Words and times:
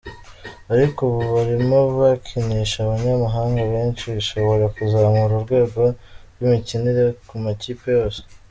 Ariko 0.73 0.99
ubu 1.07 1.21
barimo 1.35 1.77
bakinisha 1.99 2.77
abanyamahanga 2.81 3.61
benshi 3.73 4.03
bishobora 4.15 4.65
kuzamura 4.75 5.31
urwego 5.39 5.81
rw’imikinire 6.33 7.03
ku 7.27 7.35
makipe 7.45 7.87
yose. 7.97 8.21